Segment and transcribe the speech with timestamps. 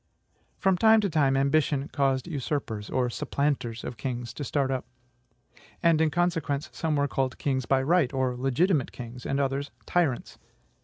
[0.57, 4.87] From time to time, ambition caused usurpers, or SUPPLANTERS of kings, to start up;
[5.83, 10.39] and, in consequence, some were called kings by right, or legitimate kings, and others TYRANTS.